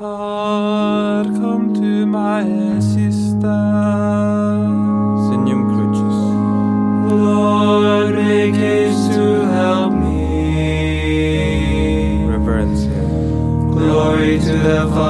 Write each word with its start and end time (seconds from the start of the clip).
har 0.00 1.24
kom 1.24 1.74
to 1.74 2.06
my 2.06 2.80
siste. 2.80 3.56
Signum 5.28 5.60
Crucis. 5.70 6.18
Lord, 7.12 8.14
make 8.14 8.54
haste 8.54 9.12
to 9.12 9.44
help 9.58 9.92
me. 9.92 10.24
Reverence. 12.26 12.86
Glory 13.74 14.38
to 14.38 14.52
the 14.68 14.88
Father 14.94 15.09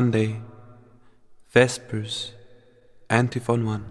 Monday, 0.00 0.40
Vespers, 1.52 2.32
Antiphon 3.10 3.66
1. 3.66 3.84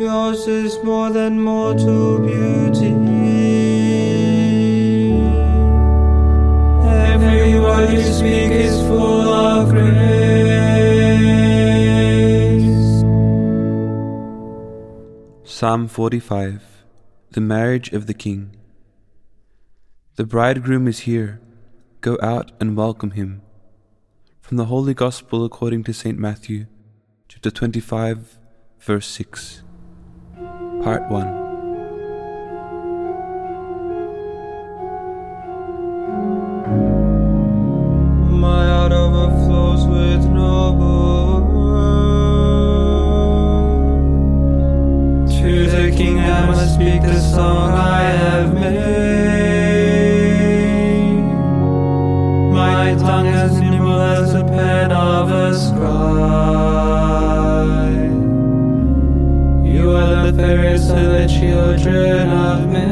Yours 0.00 0.48
is 0.48 0.82
more 0.82 1.10
than 1.10 1.38
mortal 1.38 2.18
beauty. 2.18 2.94
Every 7.12 7.60
word 7.60 7.92
you 7.92 8.02
speak 8.02 8.52
is 8.66 8.80
full 8.86 9.28
of 9.28 9.68
grace. 9.68 9.92
Psalm 15.44 15.86
45 15.86 16.62
The 17.32 17.42
Marriage 17.42 17.92
of 17.92 18.06
the 18.06 18.14
King. 18.14 18.56
The 20.16 20.24
bridegroom 20.24 20.88
is 20.88 21.00
here. 21.00 21.42
Go 22.00 22.16
out 22.22 22.52
and 22.58 22.74
welcome 22.74 23.10
him. 23.10 23.42
From 24.42 24.56
the 24.56 24.64
Holy 24.64 24.92
Gospel 24.92 25.44
according 25.44 25.84
to 25.84 25.94
St. 25.94 26.18
Matthew, 26.18 26.66
chapter 27.28 27.48
25, 27.48 28.38
verse 28.80 29.06
6. 29.06 29.62
Part 30.82 31.08
1. 31.08 31.40
My 38.40 38.66
heart 38.66 38.90
overflows 38.92 39.86
with 39.86 40.24
noble. 40.26 41.46
To 45.28 45.66
the 45.66 45.96
King 45.96 46.18
I 46.18 46.46
must 46.46 46.74
speak 46.74 47.00
the 47.02 47.20
song 47.20 47.70
I 47.70 48.02
have 48.02 48.52
made. 48.52 49.01
The 61.22 61.28
children 61.28 62.28
of 62.28 62.68
men. 62.68 62.82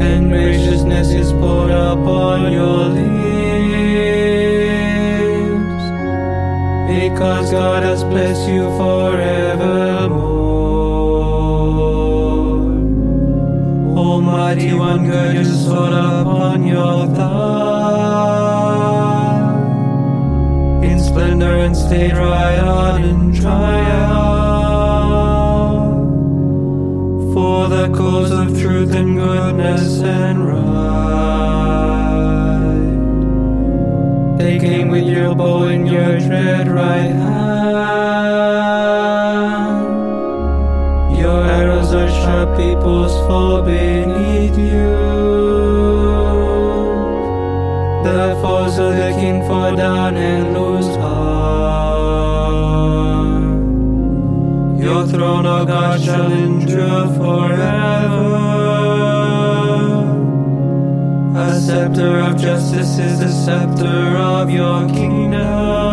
And 0.00 0.30
graciousness 0.30 1.08
is 1.08 1.32
poured 1.32 1.70
upon 1.70 2.52
your 2.52 2.88
lips, 2.96 3.14
because 6.88 7.50
God 7.50 7.82
has 7.82 8.04
blessed 8.04 8.48
you 8.48 8.64
forevermore. 8.78 10.42
Almighty 13.98 14.72
One, 14.72 15.04
gird 15.06 15.34
your 15.34 15.44
sword 15.44 15.92
upon 15.92 16.66
your 16.66 17.06
thigh, 17.14 17.34
in 20.84 20.98
splendor 21.00 21.54
and 21.66 21.76
state 21.76 22.14
right 22.14 22.58
on 22.60 23.02
in 23.04 23.34
triumph 23.34 23.83
cause 28.14 28.30
of 28.30 28.48
truth 28.60 28.94
and 28.94 29.16
goodness 29.18 30.00
and 30.00 30.46
right. 30.46 30.62
They 34.38 34.56
came 34.60 34.88
with 34.88 35.04
your 35.04 35.34
bow 35.34 35.64
in 35.64 35.84
your 35.86 36.20
dread 36.20 36.68
right 36.68 37.10
hand, 37.22 37.98
your 41.18 41.42
arrows 41.58 41.92
are 41.92 42.08
sharp, 42.22 42.56
peoples 42.56 43.14
fall 43.26 43.62
beneath 43.62 44.56
you. 44.56 44.94
The 48.08 48.38
foes 48.40 48.78
of 48.78 48.92
the 49.02 49.10
king 49.18 49.42
fall 49.48 49.74
down 49.74 50.16
and 50.16 50.54
lose 50.56 50.96
Your 54.84 55.06
throne, 55.06 55.46
O 55.46 55.64
God, 55.64 55.98
shall 55.98 56.30
endure 56.30 57.06
forever. 57.16 58.34
A 61.34 61.58
scepter 61.58 62.20
of 62.20 62.36
justice 62.36 62.98
is 62.98 63.20
the 63.20 63.30
scepter 63.30 64.18
of 64.18 64.50
your 64.50 64.86
kingdom. 64.88 65.83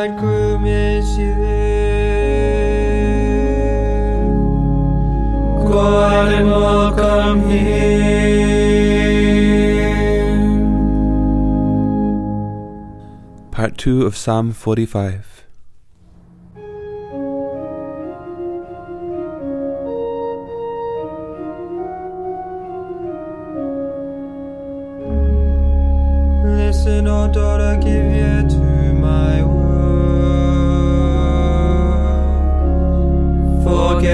The 0.00 0.06
bridegroom 0.06 0.64
is 0.64 1.14
here. 1.14 1.28
Go 5.68 5.78
out 5.78 6.32
and 6.32 6.46
welcome 6.46 7.40
him. 7.50 7.60
Part 13.50 13.76
2 13.76 14.06
of 14.06 14.16
Psalm 14.16 14.54
45. 14.54 15.29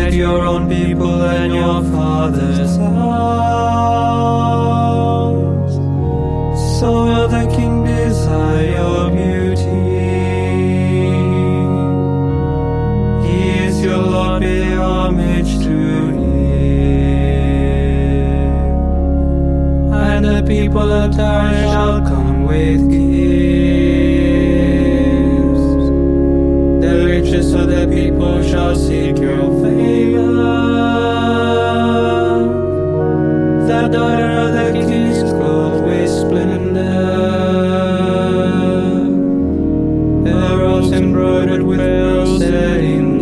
Forget 0.06 0.20
your 0.20 0.46
own 0.46 0.68
people 0.68 1.20
and 1.20 1.52
your 1.52 1.82
father's 1.90 2.76
house. 2.76 2.94
So 6.78 6.92
will 7.06 7.26
the 7.26 7.46
king 7.56 7.84
desire 7.84 8.70
your 8.70 9.10
beauty. 9.10 9.64
He 13.26 13.38
is 13.66 13.82
your 13.82 13.98
Lord, 13.98 14.42
pay 14.42 14.76
homage 14.76 15.58
to 15.64 15.76
him. 16.14 16.22
And 19.92 20.24
the 20.24 20.42
people 20.46 20.88
of 20.92 21.16
Tyre 21.16 21.62
shall 21.64 22.00
come 22.02 22.44
with 22.44 22.88
gifts. 22.88 23.25
Richest 27.36 27.54
of 27.54 27.68
the 27.68 27.86
people 27.86 28.42
shall 28.42 28.74
seek 28.74 29.18
your 29.18 29.62
favor. 29.62 30.22
The 33.66 33.88
daughter 33.92 34.30
of 34.44 34.52
the 34.54 34.72
king 34.72 34.90
is 34.90 35.22
clothed 35.34 35.84
with 35.84 36.08
splendor. 36.08 36.80
Her 40.30 40.56
robes 40.56 40.92
embroidered 40.92 41.62
with 41.62 41.78
pearls 41.78 42.38
set 42.38 42.80
in 42.80 43.15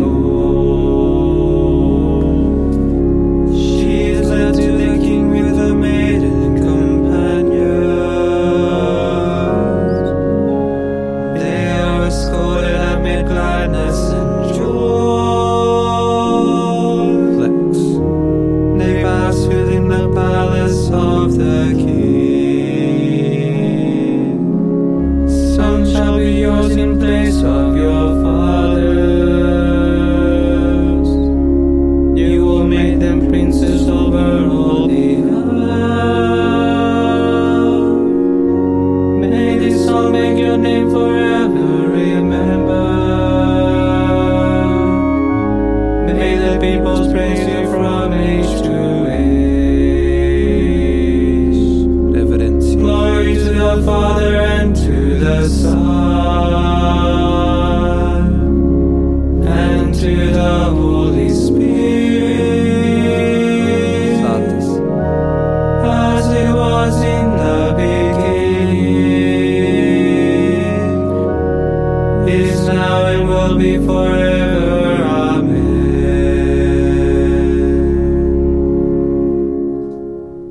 be 73.57 73.77
forever. 73.77 75.03
Amen. 75.03 75.85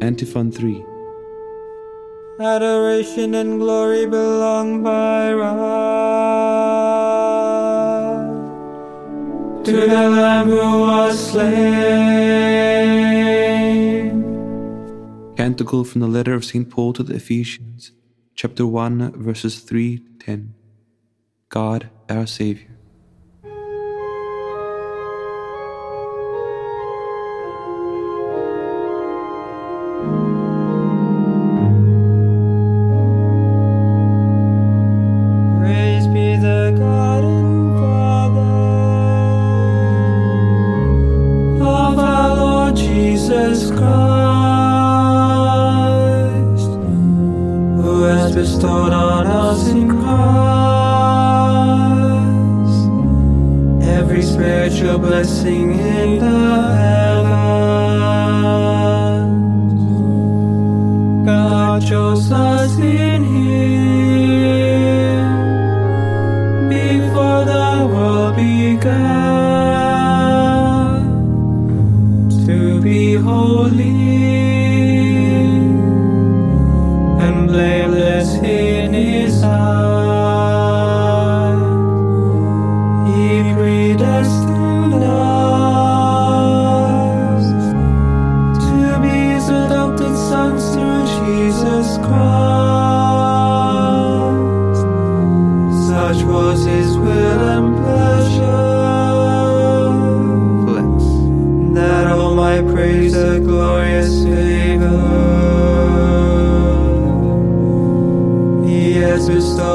Antiphon 0.02 0.50
3. 0.50 0.84
Adoration 2.40 3.34
and 3.34 3.60
glory 3.60 4.06
belong 4.06 4.82
by 4.82 5.32
right 5.32 5.84
to 9.64 9.72
the 9.72 9.86
Lamb 9.86 10.48
who 10.48 10.80
was 10.80 11.30
slain. 11.30 12.24
Canticle 15.36 15.84
from 15.84 16.00
the 16.00 16.08
letter 16.08 16.34
of 16.34 16.44
St. 16.44 16.68
Paul 16.68 16.92
to 16.94 17.02
the 17.02 17.14
Ephesians, 17.14 17.92
chapter 18.34 18.66
1, 18.66 19.12
verses 19.12 19.60
3 19.60 19.98
to 19.98 20.04
10. 20.18 20.54
God, 21.48 21.88
our 22.10 22.26
Savior. 22.26 22.73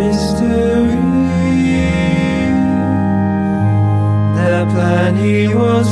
mystery. 0.00 0.96
The 4.36 4.56
plan 4.72 5.14
He 5.16 5.48
was 5.48 5.88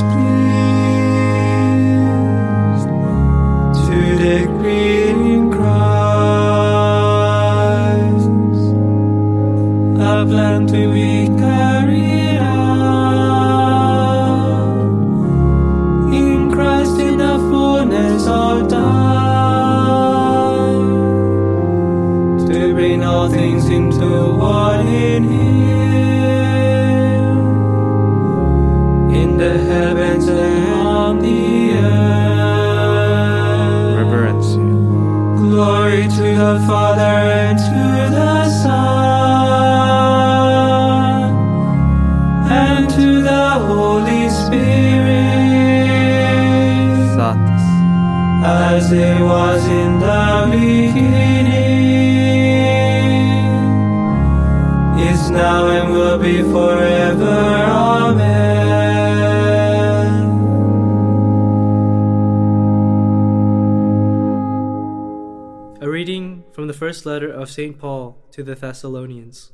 St. 67.58 67.76
Paul 67.76 68.22
to 68.30 68.44
the 68.44 68.54
Thessalonians. 68.54 69.50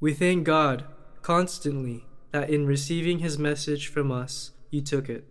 We 0.00 0.12
thank 0.12 0.42
God 0.42 0.86
constantly 1.22 2.04
that 2.32 2.50
in 2.50 2.66
receiving 2.66 3.20
his 3.20 3.38
message 3.38 3.86
from 3.86 4.10
us 4.10 4.50
you 4.72 4.80
took 4.80 5.08
it, 5.08 5.24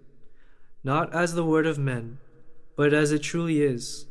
not 0.85 1.13
as 1.13 1.33
the 1.33 1.43
word 1.43 1.67
of 1.67 1.77
men, 1.77 2.19
but 2.77 2.93
as 2.93 3.11
it 3.11 3.23
truly 3.23 3.61
is, 3.61 4.05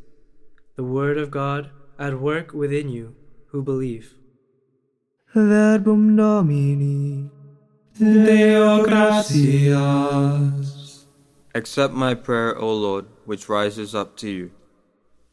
the 0.77 0.85
word 0.85 1.17
of 1.17 1.31
God 1.31 1.71
at 1.99 2.21
work 2.21 2.53
within 2.53 2.91
you 2.91 3.17
who 3.47 3.63
believe. 3.63 4.13
Verbum 5.35 6.17
Domini 6.17 7.31
Deo 7.99 8.85
gratias 8.85 10.27
Accept 11.55 11.95
my 11.95 12.13
prayer, 12.13 12.59
O 12.59 12.75
Lord, 12.75 13.07
which 13.25 13.49
rises 13.49 13.95
up 13.95 14.19
to 14.19 14.29
you. 14.29 14.51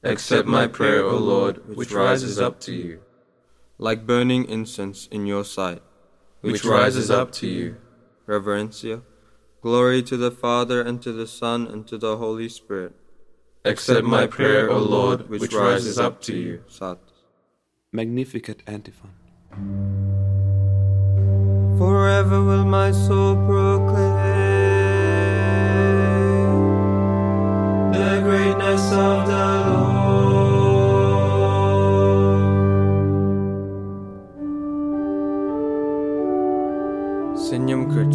Accept 0.05 0.47
my 0.47 0.67
prayer, 0.67 1.03
O 1.03 1.17
Lord, 1.17 1.75
which 1.75 1.91
rises 1.91 2.39
up 2.39 2.59
to 2.61 2.73
you, 2.73 2.99
Like 3.79 4.05
burning 4.05 4.45
incense 4.47 5.07
in 5.07 5.25
your 5.25 5.43
sight. 5.43 5.81
which 6.41 6.63
rises 6.63 7.09
up 7.09 7.31
to 7.31 7.47
you. 7.47 7.77
Reverencia. 8.27 9.01
Glory 9.61 10.03
to 10.03 10.15
the 10.15 10.29
Father, 10.29 10.79
and 10.81 11.01
to 11.01 11.11
the 11.11 11.25
Son, 11.25 11.65
and 11.65 11.87
to 11.87 11.97
the 11.97 12.17
Holy 12.17 12.47
Spirit. 12.49 12.93
Accept 13.65 14.05
my 14.05 14.27
prayer, 14.27 14.69
O 14.69 14.77
Lord, 14.77 15.27
which 15.27 15.51
rises 15.53 15.97
up 15.97 16.21
to 16.27 16.35
you. 16.37 16.63
Sat. 16.67 16.99
Magnificat 17.91 18.61
antiphon. 18.67 19.09
Forever 21.79 22.43
will 22.43 22.65
my 22.65 22.91
soul 22.91 23.35
proclaim 23.47 24.13
the 27.91 28.21
greatness 28.23 28.91
of 28.91 29.27
the 29.27 29.54
Lord. 37.95 38.13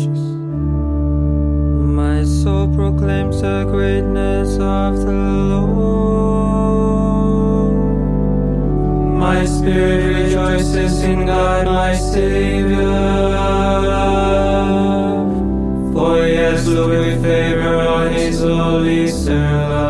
My 1.96 2.24
soul 2.24 2.68
proclaims 2.74 3.40
the 3.40 3.64
greatness 3.70 4.58
of 4.58 4.98
the 4.98 5.12
Lord. 5.52 5.70
My 9.18 9.44
spirit 9.46 10.04
rejoices 10.14 11.02
in 11.02 11.26
God, 11.26 11.66
my 11.66 11.94
Savior. 11.94 12.76
For 15.92 16.24
he 16.26 16.34
has 16.34 16.66
looked 16.68 16.90
with 16.90 17.22
favor 17.22 17.78
on 17.78 18.12
his 18.12 18.40
holy 18.40 19.08
servant. 19.08 19.80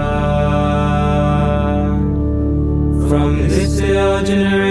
From 3.09 3.49
this 3.49 3.79
day 3.79 3.99
all 3.99 4.23
generations 4.23 4.70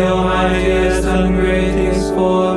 Almighty 0.00 0.70
has 0.70 1.04
done 1.04 1.34
great 1.34 1.72
things 1.72 2.10
for 2.10 2.55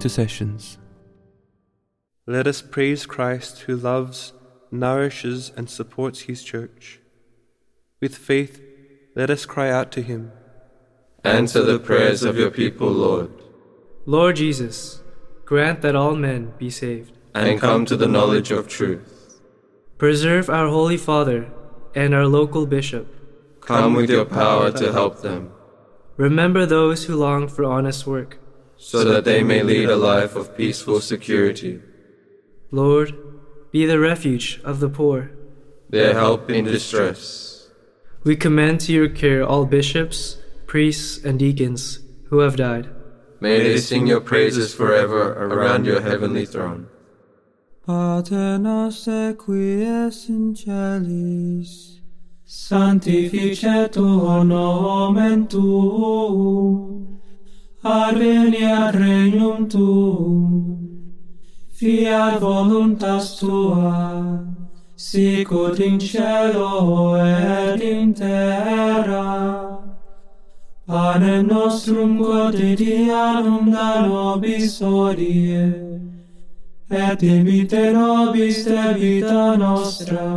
Intercessions. 0.00 0.78
Let 2.26 2.46
us 2.46 2.62
praise 2.62 3.04
Christ 3.04 3.58
who 3.66 3.76
loves, 3.76 4.32
nourishes, 4.70 5.52
and 5.54 5.68
supports 5.68 6.20
his 6.20 6.42
church. 6.42 7.00
With 8.00 8.16
faith, 8.16 8.62
let 9.14 9.28
us 9.28 9.44
cry 9.44 9.70
out 9.70 9.92
to 9.92 10.00
him. 10.00 10.32
Answer 11.22 11.62
the 11.62 11.78
prayers 11.78 12.22
of 12.22 12.38
your 12.38 12.50
people, 12.50 12.88
Lord, 12.90 13.30
Lord 14.06 14.36
Jesus, 14.36 15.02
grant 15.44 15.82
that 15.82 15.94
all 15.94 16.16
men 16.16 16.54
be 16.56 16.70
saved. 16.70 17.12
and 17.34 17.60
come 17.60 17.84
to 17.84 17.94
the 17.94 18.08
knowledge 18.08 18.50
of 18.50 18.68
truth. 18.68 19.38
Preserve 19.98 20.48
our 20.48 20.68
Holy 20.68 20.96
Father 20.96 21.52
and 21.94 22.14
our 22.14 22.26
local 22.26 22.64
bishop. 22.64 23.06
Come 23.60 23.92
with 23.92 24.08
your 24.08 24.24
power 24.24 24.72
to 24.72 24.92
help 24.92 25.20
them, 25.20 25.52
Remember 26.16 26.64
those 26.64 27.04
who 27.04 27.16
long 27.16 27.48
for 27.48 27.66
honest 27.66 28.06
work. 28.06 28.39
So 28.80 29.04
that 29.04 29.24
they 29.24 29.42
may 29.42 29.62
lead 29.62 29.90
a 29.90 29.96
life 29.96 30.34
of 30.34 30.56
peaceful 30.56 31.00
security, 31.00 31.80
Lord, 32.70 33.14
be 33.70 33.84
the 33.84 34.00
refuge 34.00 34.58
of 34.64 34.80
the 34.80 34.88
poor. 34.88 35.30
their 35.90 36.14
help 36.14 36.48
in 36.48 36.64
distress. 36.64 37.68
We 38.24 38.36
commend 38.36 38.80
to 38.82 38.92
your 38.92 39.08
care 39.08 39.44
all 39.44 39.66
bishops, 39.66 40.38
priests, 40.66 41.22
and 41.24 41.38
deacons 41.38 41.98
who 42.28 42.38
have 42.38 42.56
died. 42.56 42.88
May 43.40 43.58
they 43.62 43.78
sing 43.78 44.06
your 44.06 44.20
praises 44.20 44.72
forever 44.74 45.32
around 45.32 45.84
your 45.84 46.00
heavenly 46.00 46.46
throne. 46.46 46.86
Pater 47.86 48.58
noster 48.58 49.34
qui 49.34 49.82
es 49.82 50.28
in 50.28 50.54
celis, 50.54 52.00
sanctificetur 52.46 54.44
nomen 54.46 55.48
tuum, 55.48 57.09
adveniat 57.82 58.94
regnum 58.94 59.68
tuum, 59.68 60.76
fiat 61.72 62.38
voluntas 62.40 63.38
tua, 63.40 64.44
sicut 64.96 65.80
in 65.80 65.98
cielo 65.98 67.16
et 67.16 67.80
in 67.80 68.12
terra. 68.12 69.80
Panem 70.86 71.46
nostrum 71.46 72.18
quotidianum 72.18 73.72
da 73.72 74.06
nobis 74.06 74.82
odie, 74.82 75.72
et 76.90 77.22
imite 77.22 77.92
nobis 77.92 78.64
de 78.64 78.94
vita 78.98 79.56
nostra, 79.56 80.28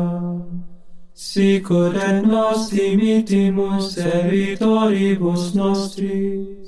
sicut 1.14 1.96
et 1.96 2.24
nos 2.24 2.70
dimitimus 2.70 3.96
debitoribus 3.96 5.56
nostris, 5.56 6.63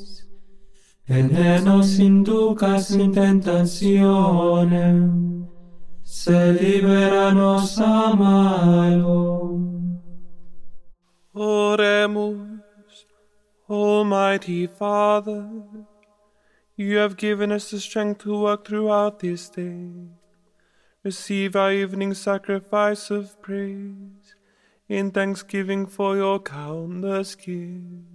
et 1.07 1.23
ne 1.23 1.61
nos 1.61 1.99
inducas 1.99 2.91
in 2.91 3.11
tentationem, 3.11 5.47
se 6.03 6.53
libera 6.53 7.31
nos 7.31 7.77
a 7.77 8.15
malo. 8.15 9.59
Oremus, 11.35 13.05
Almighty 13.69 14.67
Father, 14.67 15.47
you 16.75 16.97
have 16.97 17.17
given 17.17 17.51
us 17.51 17.71
the 17.71 17.79
strength 17.79 18.23
to 18.23 18.41
work 18.41 18.67
throughout 18.67 19.19
this 19.19 19.49
day. 19.49 19.91
Receive 21.03 21.55
our 21.55 21.71
evening 21.71 22.15
sacrifice 22.15 23.11
of 23.11 23.39
praise 23.41 24.35
in 24.89 25.11
thanksgiving 25.11 25.85
for 25.85 26.15
your 26.15 26.39
countless 26.39 27.35
gifts. 27.35 28.14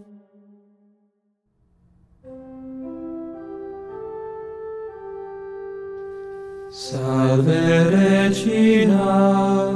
Salve 6.83 7.61
Regina, 7.93 9.69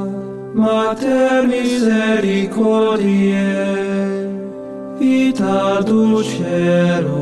Mater 0.55 1.45
misericordiae, 1.47 4.27
vita 4.97 5.83
dulcero, 5.85 7.13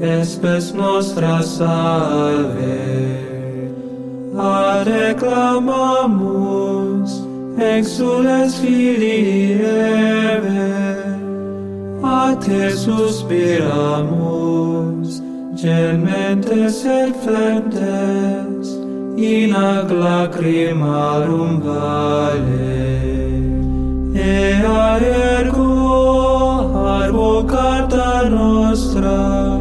espes 0.00 0.72
nostra 0.72 1.42
salve. 1.42 2.78
Ad 4.38 4.86
reclamamus, 4.86 7.10
exules 7.58 8.54
filii 8.60 9.62
Eve, 9.66 10.94
a 12.04 12.36
te 12.36 12.70
suspiramus, 12.70 15.20
gementes 15.56 16.84
et 16.84 17.12
flentes, 17.24 18.49
in 19.22 19.52
ac 19.52 19.88
lacrimarum 19.90 21.60
vale. 21.60 22.90
Ea 24.16 24.98
ergo 24.98 25.72
advocata 26.96 28.28
nostra, 28.28 29.60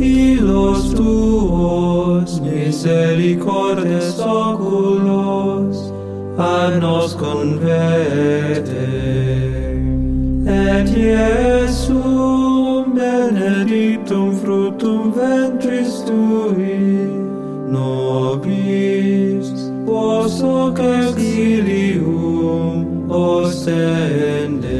ilos 0.00 0.94
tuos 0.94 2.40
misericordes 2.40 4.18
oculos, 4.18 5.76
ad 6.38 6.80
nos 6.80 7.14
converte. 7.14 8.86
Et 10.48 10.88
Iesum 10.96 12.84
benedictum 12.94 14.28
fructum 14.40 15.12
ventris 15.12 16.02
tui, 16.06 17.16
nobis 18.36 19.48
vos 19.84 20.40
hoc 20.42 20.78
exilium 20.78 22.06
ostende. 23.08 24.75